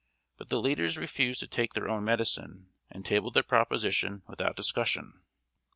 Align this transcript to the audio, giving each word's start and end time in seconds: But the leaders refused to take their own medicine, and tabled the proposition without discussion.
But 0.35 0.49
the 0.49 0.59
leaders 0.59 0.97
refused 0.97 1.39
to 1.41 1.47
take 1.47 1.73
their 1.73 1.87
own 1.87 2.03
medicine, 2.03 2.71
and 2.89 3.05
tabled 3.05 3.35
the 3.35 3.43
proposition 3.43 4.23
without 4.27 4.55
discussion. 4.55 5.21